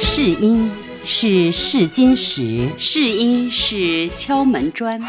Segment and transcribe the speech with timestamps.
[0.00, 0.70] 试音
[1.04, 5.00] 是试金石，试音是敲门砖，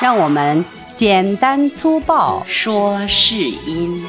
[0.00, 2.44] 让我们简单粗暴。
[2.46, 4.04] 说试音。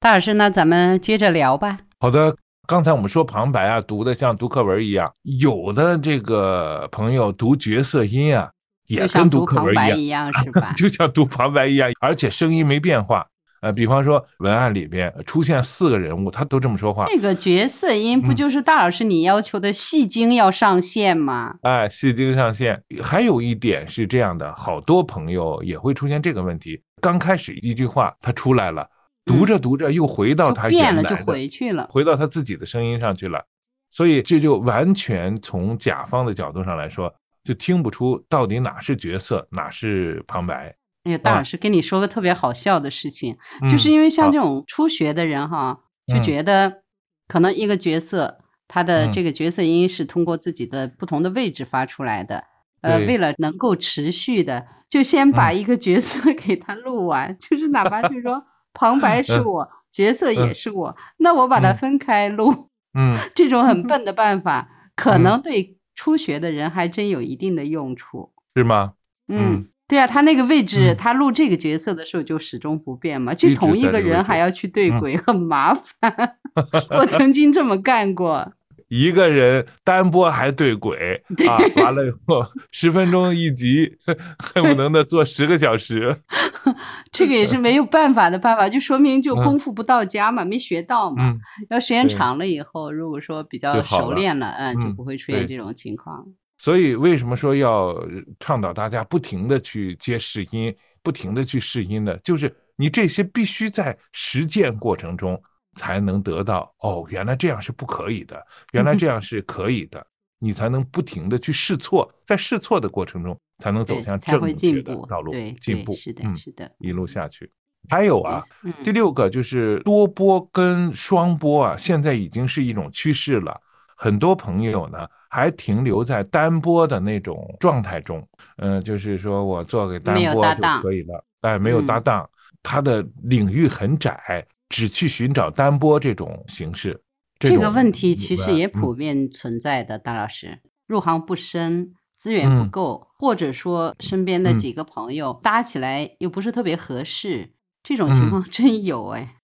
[0.00, 1.78] 大老师，那咱们接着聊吧。
[2.00, 2.34] 好的，
[2.66, 8.50] 刚才我们说旁白啊，读的像读课文一样，有的这个朋友读角色音啊，
[8.88, 10.72] 也像跟读读旁课文一白一样，是吧？
[10.76, 13.26] 就像读旁白一样，而且声音没变化。
[13.60, 21.56] 呃，比方说文案里边出现四个人物，他都这么说话，这个角色音不嗯就是大老师你要求的戏精要上线吗？
[21.62, 22.82] 哎，戏精上线。
[23.02, 26.82] 还有一点是这样的，好多朋友也会出现这个问题。
[27.02, 28.88] 刚开始一句话他出来了，
[29.24, 31.86] 读着读着又回到就他变了，就原来的，回去了。
[31.90, 33.44] 回到他自己的声音上去了，
[33.90, 37.12] 所以这就完全从甲方的角度上来说，
[37.44, 40.74] 就听不出到底哪是角色，哪是旁白。
[41.04, 46.20] 哎呀，大啊老师跟你说个特别好笑的事情，嗯就是因为像这种初学的人哈，就嗯。
[46.20, 46.82] 觉得
[47.26, 49.08] 可能一个角色他的嗯。
[49.08, 52.44] 这个角色音是通过自己的不同的位置发出来的。
[52.82, 55.52] 呃，为了能够持续的，就先把嗯。
[55.52, 58.42] 一个角色 给他录完，就是哪怕就是说
[58.74, 59.42] 旁白是嗯。
[59.42, 60.54] 我，角色也嗯。
[60.54, 61.74] 是我，那我把它嗯。
[61.74, 65.18] 分开录，嗯，这种很笨的办法，可嗯。
[65.18, 68.32] 能对初学的人还真有一定的用处。
[68.56, 68.94] 是吗？
[69.28, 76.36] 嗯嗯，对啊，他那个位置，嗯他录这个角色的时候就始终不变嘛，就同一个人还要去对嗯轨，很麻烦。
[76.96, 78.52] 我曾经这么干过，
[78.86, 83.96] 一个人单播还对轨啊，完了以后 十分钟一集，
[84.38, 86.16] 恨不能的做十个小时。
[87.10, 91.30] 这个也是没有办法的办法，就说明就嗯功夫不到家嘛，没学到嘛。
[91.30, 96.26] 嗯，要时间长了以后，如果说比较熟练了，嗯，就嗯不会出现这种情况。
[96.60, 97.98] 所以为什么说要
[98.38, 102.14] 倡导大家不停的去接试音，不停的去试音呢？
[102.18, 105.42] 就是你这些必须在实践过程中
[105.74, 110.06] 才能得到哦，原来这样是不可以的，原来这样是可以的，
[110.38, 114.82] 你才能不停的去试错，在试错的过程中才能走，向正确。
[114.82, 117.50] 的道路对，，进步，是的，嗯，是的，一路下去。
[117.88, 123.58] 还有啊，嗯，第六个就是多播跟双播啊，现在已经是一种趋势了。
[124.02, 132.30] 很多朋友呢还停留在单播的那种状态中，嗯、就是说我做给单播就可以了，哎，没有搭嗯档，
[132.62, 136.98] 他的领域很窄，只去寻找单播这种形式。
[137.38, 140.60] 这个问题其实也嗯普遍存在的，大老师。
[140.86, 149.36] 入行不深，资源不嗯够，或者说身边的嗯几个朋友搭起来又不是特别合适，这种情嗯况真有哎。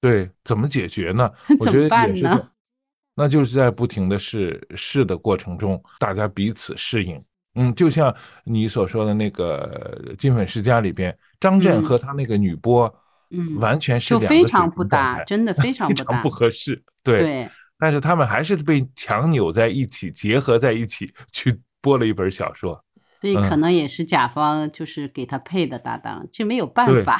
[0.00, 1.30] 对，怎么解决呢？
[1.60, 2.50] 我怎么觉得办呢
[3.20, 7.22] 那就是在不停的试试的过程中，大家彼此适应。
[7.54, 8.14] 嗯，就像
[8.44, 12.90] 你所说的那个《金粉世家》里边，张震嗯和他那个女播，
[13.30, 16.30] 嗯完全是就非两个水常不搭，真的非常不搭非常不。
[16.30, 16.82] 合适。
[17.02, 22.82] 对，对，但是他们还是被强扭在一起，结合在一起去播了一本小说。
[23.20, 27.18] 所以可嗯能也是甲方就是给他配的搭档，这没有办法。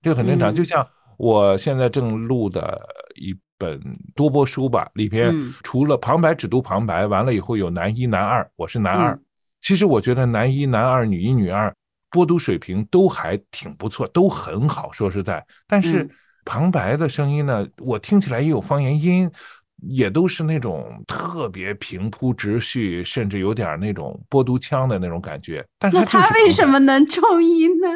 [0.00, 0.50] 这个很正常。
[0.50, 0.86] 嗯就像
[1.18, 2.80] 我现在正录的
[3.16, 3.80] 一本
[4.14, 9.12] 多播书吧，里边嗯除了旁白只读旁白，完了以后有男一、男二，我是男二。
[9.12, 9.22] 嗯
[9.60, 11.74] 其实我觉得男一、男二、女一、女二
[12.10, 14.92] 播读水平都还挺不错，都很好。
[14.92, 16.10] 说实在，但是嗯
[16.44, 19.30] 旁白的声音呢，我听起来也有方言音。
[19.88, 25.62] 也都是那种特别平铺直叙，甚至有点那种播读腔的那种感觉。
[25.78, 27.88] 但是他为什么能中音呢？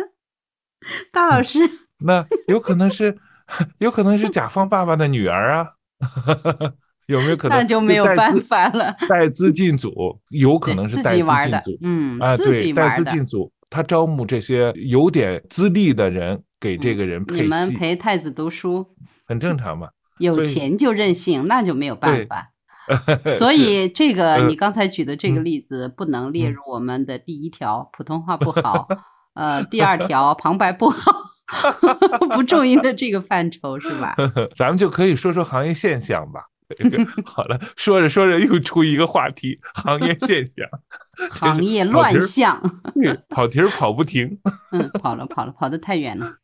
[1.11, 1.59] 大老师，
[1.99, 3.17] 那有可能是，
[3.79, 5.67] 有可能是甲方爸爸的女儿啊，
[7.07, 7.59] 有没有可能？
[7.59, 8.95] 那就没有办法了。
[9.09, 11.25] 带资进组，有可能是带资进
[11.65, 13.05] 组，嗯，啊，自对，带资。
[13.05, 18.87] 进组，他招募这些有点资历的人给这嗯个人你配戏，们陪太子读书，
[19.27, 19.89] 很正常嘛。
[20.19, 22.51] 有钱就任性，那就没有办法。
[23.39, 28.89] 所以这个嗯你刚才举的这个嗯例子不能列嗯入我们的第一条，普通话不好，
[29.35, 31.13] 呃，第二条旁白不好，
[32.35, 34.15] 不重音的这个范畴是吧？
[34.57, 36.45] 咱们就可以说说行业现象吧。
[36.77, 40.69] 这个好了，说着说着又出一个话题，行业现象，
[41.31, 42.61] 行业乱象，
[42.95, 44.39] 对跑题儿跑不停。
[44.73, 46.37] 嗯，跑了跑了，跑得太远了。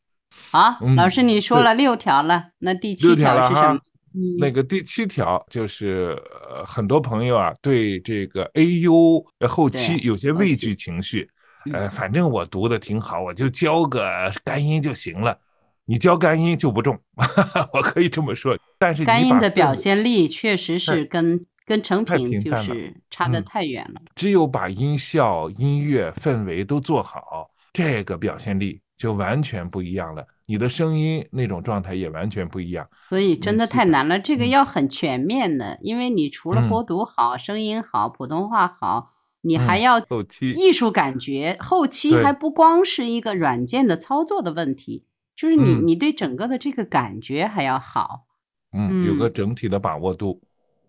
[0.50, 3.80] 好，嗯老师你说了六条了，那第七条是什么？
[4.14, 6.16] 嗯那个第七条就是，
[6.48, 11.28] 呃，很多朋友啊对这个 AU 呃后期有些畏惧情绪，
[11.72, 15.38] 呃，嗯反正我读的挺好，我就教个干音就行了。
[15.86, 16.98] 你教干音就不中，
[17.74, 18.56] 我可以这么说。
[18.78, 24.00] 但是干音的表现力确实是跟跟成品就是差得嗯太远了。
[24.14, 30.24] 只有把音效、音乐、氛围都做好，这个表现力就完全不一样了。
[30.46, 32.86] 你的声音那种状态也完全不一样。
[33.08, 39.12] 所以真的太难了，这个嗯要很全面的，因为你除了嗯播读好、声音好、普通话好，
[39.44, 45.04] 你还嗯要后期艺术感觉，后期还不光是一个软件的操作的问题，
[45.36, 48.26] 就是你嗯你对整个的这个感觉还要好。
[48.72, 50.40] 嗯，有个嗯整体的把握度。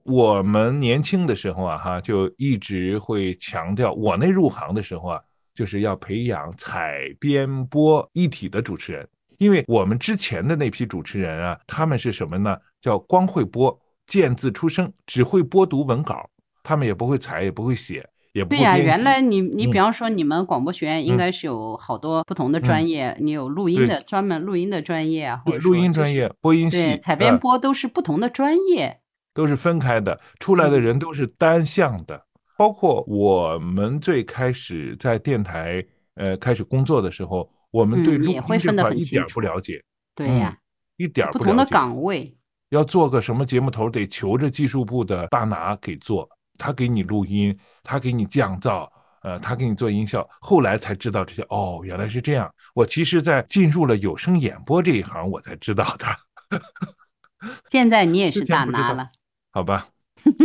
[0.03, 5.19] 我们年轻的时候啊，哈，就一直会强调，我那入行的时候啊，
[5.53, 9.07] 就是要培养采编播一体的主持人，
[9.39, 12.55] 因为我们之前的那批主持人啊，他们是什么呢？
[12.79, 13.75] 叫光会播，
[14.05, 16.29] 见字出声，只会播读文稿，
[16.61, 28.99] 他们也不会采，也不会写，也不对呀、原来你你嗯比方说你们广播学院应嗯该是有好多不同的专业，你有录音对的专门录音的专业啊，或对录音专业、播音系对，采编呃播都是不同的专业。
[29.33, 32.25] 都是分开的，出来的嗯人都是单向的。
[32.57, 35.81] 包括我们最开始在电台
[36.15, 38.57] 呃开始工作的时候，我们对嗯录音这块
[38.91, 39.81] 一点儿不了解，
[40.13, 40.57] 对呀、
[40.97, 41.65] 一点儿不同的。
[41.67, 42.35] 岗位。
[42.69, 48.87] 要做个什么节目头，得求着技术部的大拿给做，他给你录音，他给你降噪，
[49.21, 50.27] 呃，他给你做音效。
[50.39, 52.51] 后来才知道这些，哦，原来是这样。
[52.73, 56.07] 我其实，在进入了有声演播这一行，我才知道的。
[57.69, 59.09] 现在你也是大拿了，
[59.51, 59.87] 好吧，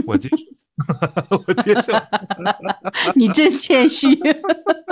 [0.06, 0.44] 我接受，
[1.46, 1.92] 我接受。
[3.14, 4.08] 你真谦虚，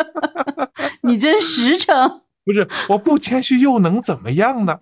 [1.03, 2.23] 你真实诚。
[2.44, 4.75] 不是，我不谦虚又能怎么样呢？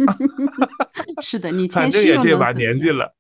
[1.21, 2.53] 是的，你反谦虚又正也这把？
[2.53, 3.13] 年纪了，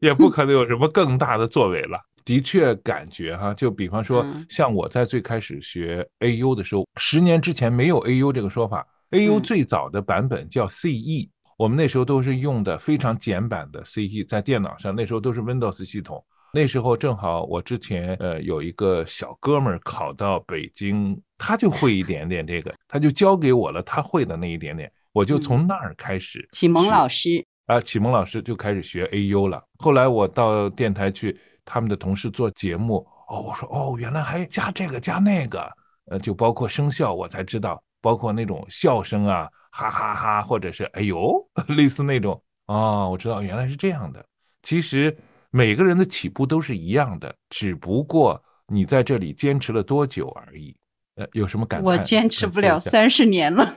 [0.00, 2.00] 也不可能有什么更大的作为了。
[2.28, 9.42] 的确，感觉哈，就比方说嗯，像我在最开始学 AU 的时候，十年之前没有 AU 这个说法，AU 嗯。
[9.42, 16.22] 最早的版本叫 CE，我们那时候都是用的非常简版的 CE，在电脑上，那时候都是 Windows 系统。
[16.52, 25.42] 那时候正好我之前呃有一个小哥们儿考到北京，他就会一点点这个，他就教给我了他会的那一点点，我就嗯。
[25.42, 29.62] 从那儿开始启蒙老师，啊，启蒙老师就开始学 AU 了。
[29.78, 31.38] 后来我到电台去，
[31.70, 35.70] 他们的同事做节目，哦，我说哦，原来还加这个加那个，
[36.06, 44.24] 呃，就包括声效，我才知道，包括那种笑声啊，哈哈哈，或者是哎呦， 类似那种，哦，我知道原来是这样的。
[44.62, 45.14] 其实
[45.50, 50.74] 每个人的起步都是一样的，只不过你在这里坚持了多久而已。
[51.16, 51.86] 呃，有什么感叹？
[51.86, 53.68] 我坚持不了三十年了。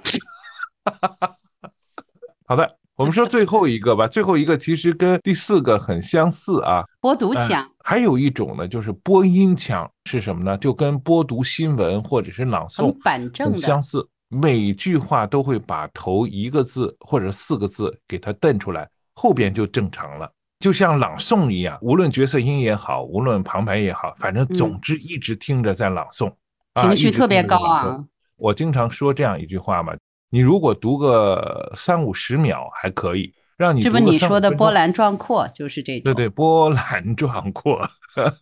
[2.47, 4.07] 好的，我们说最后一个吧。
[4.07, 6.83] 最后一个其实跟第四个很相似啊。
[6.99, 10.55] 播读呃，还有一种呢，就是播音腔是什么呢？
[10.55, 20.31] 就跟播读新闻或者是朗诵很板正很相，似，每句话都会把头一个字或者四个字给它瞪出来，后边就正常了。
[20.59, 26.31] 就像朗诵一样，无论角色音也好，无论旁白也好，反正嗯总之一直听着在朗诵，
[26.73, 28.07] 啊情绪特别高听着在朗诵昂。
[28.37, 29.95] 我经常说这样一句话嘛，
[30.31, 36.03] 你如果读个三五十秒还可以，让你这不你说的波澜壮阔就是这种。
[36.05, 37.87] 对对，波澜壮阔，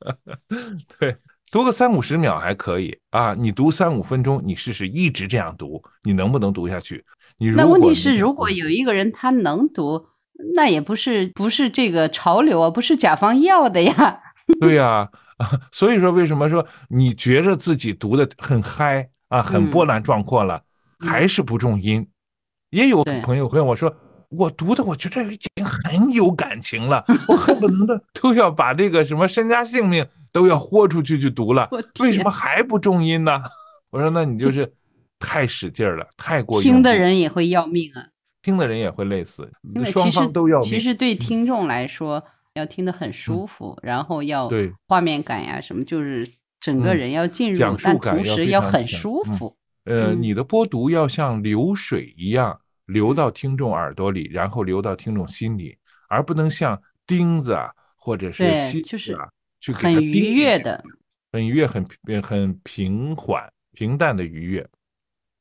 [0.99, 1.17] 对，
[1.51, 3.33] 读个三五十秒还可以啊。
[3.33, 7.03] 你读三五分钟，你试试一直这样读，你能不能读下去？
[7.55, 10.07] 那问题是，如果有一个人他能读，
[10.53, 14.21] 那也不是不是这个潮流啊，不是甲方要的呀。
[14.61, 15.09] 对呀、
[15.71, 20.61] 所以说为什么说你觉着自己读的很嗨啊，很嗯波澜壮阔了，
[20.99, 22.07] 还是不重音？
[22.71, 23.95] 也有朋友问我说。
[24.31, 31.67] 我读的，我觉得已经很有感情了，我恨不得 都要把这个什么身家性命都要豁出去去读了，
[31.99, 33.41] 为什么还不重音呢？
[33.89, 34.71] 我说，那你就是
[35.17, 38.05] 太使劲儿了，太过听的人也会要命啊，
[38.43, 49.57] 听的人也会累死，因为双方都要其实对听众来说，要听得很舒服，然后要对画面感呀什么，就是整个嗯人要进入，讲述但同时要很舒服。
[49.89, 55.75] 呃，嗯你的播读要像流水一样流到听众耳朵里，然后流到听众心里，
[56.07, 59.17] 而不能像钉子啊或者是对锡就是
[59.59, 60.83] 去给很愉悦的，
[61.31, 64.63] 很愉悦、很平很平缓、平淡的愉悦。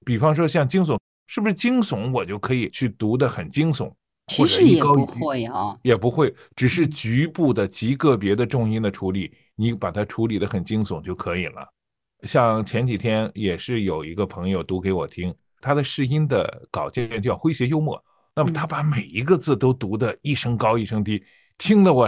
[0.07, 3.93] 比方说像惊悚，是不是惊悚我就可以去读的很惊悚？
[4.29, 5.79] 其实也不会啊。
[5.83, 11.69] 也不会，只是嗯局部的极个别的重音的处理，你把它处理的很惊悚就可以了。
[12.23, 18.03] 像前几天也是有一个朋友读给我听，他的试音的稿件叫诙谐幽默，
[18.35, 21.23] 那么他嗯把每一个字都读的一声高一声低，
[21.59, 22.05] 听得我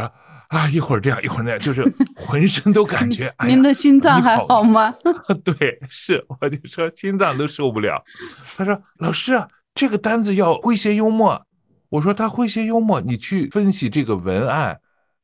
[0.48, 1.84] 啊一会儿这样一会儿那样，就是
[2.16, 4.92] 浑身都感觉哎您的心脏还好好吗？
[5.44, 8.02] 对，是，我就说心脏都受不了。
[8.56, 11.46] 他说：“老师啊，这个单子要诙谐幽默。”
[11.90, 14.80] 我说：“他诙谐幽默，你去分析这个文案，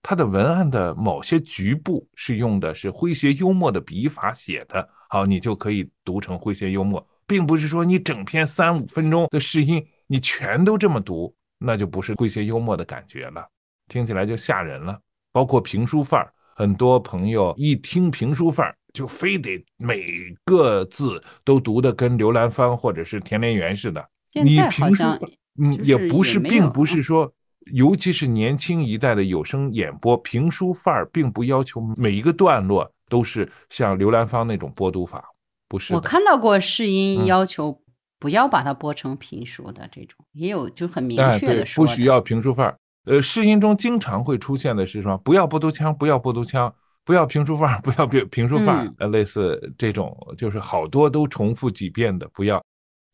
[0.09, 13.45] 它的文案的某些局部是用的是诙谐幽默的笔法写的，好，你就可以读成诙谐幽默，并不是说你整篇三五分钟的试音你全都这么读，那就不是诙谐幽默的感觉了，
[13.89, 14.97] 听起来就吓人了。
[15.33, 24.09] 包括评书范儿，很多朋友一听评书范儿，就非得每个字都读的跟刘兰芳或者是田连元似的。
[24.35, 25.21] 你评书范，
[25.59, 27.35] 嗯，也不是，并不是说，
[27.73, 35.25] 尤其是年轻一代的有声演播评书范儿，并不要求每一个段落都是像刘兰芳那种播读法，
[35.69, 35.95] 不是。
[35.95, 37.81] 我看到过试音要求
[38.19, 42.77] 不要把它播成评书的这种，也有就很明确的说，不需要评书范儿。
[43.05, 46.73] 呃，试音中经常会出现的是什么，不要播读腔，不要播读腔，
[47.05, 52.61] 不要评书范儿，不要评评书范儿，呃，类似这种，就是好多都重复几遍的，不要。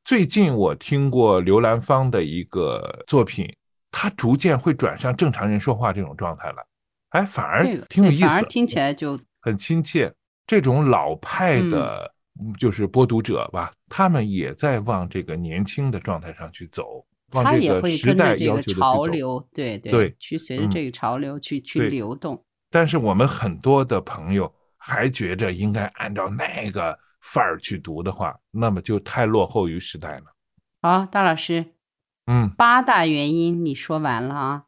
[0.05, 3.47] 最近我听过刘兰芳的一个作品，
[3.93, 6.67] 她逐渐会转向正常人说话这种状态了，
[7.11, 10.13] 哎，反而挺有意思，反而听起来就很亲切。
[10.45, 12.13] 这种老派的，
[12.59, 17.07] 就是播读者吧，他们也在往这个年轻的状态上去走。
[17.31, 22.45] 他也会跟着这个潮流，对对，去随着这个潮流去去流动。
[22.71, 30.25] 但是我们很多的朋友还觉着应该按照那个范儿去读的话，那么就太落后于时代了。
[30.83, 31.65] 好，大老师，
[32.27, 34.65] 嗯，八大原因你说完了啊？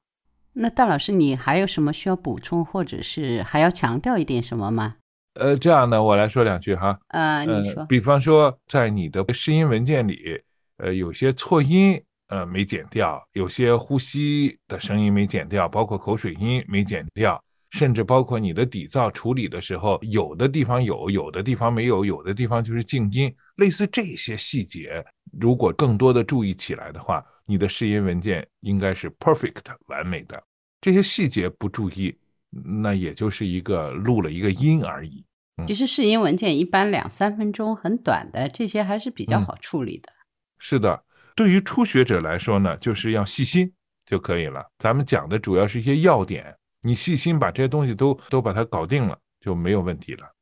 [0.54, 4.96] 那大老师你还有什么需要补充，或者是还要强调一点什么吗？
[5.34, 6.98] 呃，这样呢，我来说两句哈。
[7.08, 10.40] 呃，你说，比方说在你的试音文件里，
[10.78, 12.02] 呃，有些错音。
[12.28, 25.04] 呃，没剪掉，有些呼吸的声音没剪掉，包括口水音没剪掉，甚至包括你的底噪处理的时候，有的地方有，有的地方没有，有的地方就是静音，类似这些细节，
[25.38, 30.42] 如果更多的注意起来的话，你的试音文件应该是 perfect 完美的。
[30.80, 32.16] 这些细节不注意，
[32.50, 35.24] 那也就是一个录了一个音而已。
[35.66, 40.12] 其实试音文件一般两三分钟，很短的，这些还是比较好处理的。
[40.58, 41.04] 是的。
[41.36, 43.72] 对于初学者来说呢，就是要细心
[44.06, 44.64] 就可以了。
[44.78, 50.32] 咱们讲的主要是一些要点，你细心把这些东西都都把它搞定了，就没有问题了。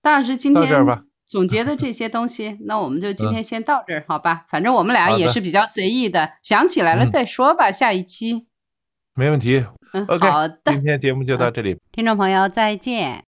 [0.00, 0.84] 大师今天
[1.32, 4.44] 总结的 这些东西，那我们就今天先到这儿，好吧？
[4.50, 7.72] 反正我们俩也是比较随意的，想起来了再说吧。
[7.72, 8.46] 下一期
[9.14, 9.64] 没问题。
[9.94, 13.31] 嗯，好的，今天节目就到这里，听众朋友再见。